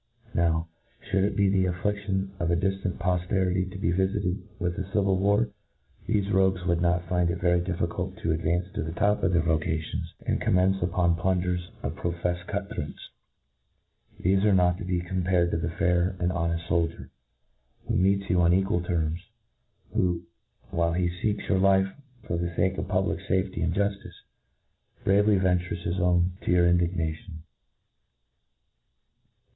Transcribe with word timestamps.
Now, 0.33 0.67
fliould 1.05 1.25
it 1.25 1.35
be 1.35 1.47
the 1.47 1.65
affliaion 1.65 2.29
of 2.39 2.49
a 2.49 2.55
diftant 2.55 2.93
pofterity 2.97 3.71
to 3.71 3.77
be 3.77 3.91
vifited 3.91 4.41
with 4.57 4.75
a 4.79 4.91
civil 4.91 5.15
war, 5.19 5.49
thefe 6.09 6.33
rogues 6.33 6.65
would 6.65 6.81
not 6.81 7.07
find 7.07 7.29
it 7.29 7.39
very 7.39 7.61
difficult 7.61 8.17
to 8.17 8.31
advance 8.31 8.65
to 8.73 8.81
the 8.81 8.93
top 8.93 9.21
'of 9.21 9.31
their 9.31 9.43
vo 9.43 9.59
cations, 9.59 10.13
and 10.25 10.41
commence 10.41 10.77
open 10.81 11.13
plunderers 11.13 11.69
and 11.83 11.95
pro 11.95 12.13
feffed 12.13 12.47
cut 12.47 12.73
throats. 12.73 13.11
They 14.19 14.33
are 14.37 14.55
not 14.55 14.79
to 14.79 14.85
be 14.85 15.01
compared 15.01 15.51
to 15.51 15.57
the 15.57 15.69
fair 15.69 16.15
and 16.19 16.31
honeft 16.31 16.65
foldier, 16.65 17.09
who 17.87 17.95
meets 17.95 18.27
you 18.27 18.41
on 18.41 18.53
equal 18.55 18.81
terms, 18.81 19.19
who, 19.93 20.23
while 20.71 20.93
he 20.93 21.09
feeks 21.09 21.47
your 21.47 21.59
life 21.59 21.93
for 22.23 22.37
the 22.37 22.49
fake 22.55 22.79
of 22.79 22.87
public 22.87 23.19
fafcty 23.29 23.63
and 23.63 23.75
juflice, 23.75 24.23
bravely 25.03 25.37
ventures 25.37 25.83
his 25.83 25.99
own 25.99 26.31
to 26.41 26.49
your 26.49 26.67
indignation. 26.67 27.43